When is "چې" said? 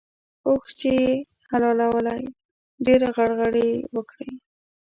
0.79-0.89